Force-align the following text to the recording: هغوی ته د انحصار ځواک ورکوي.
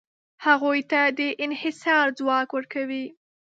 هغوی 0.45 0.79
ته 0.91 1.01
د 1.17 1.19
انحصار 1.45 2.05
ځواک 2.17 2.49
ورکوي. 2.53 3.05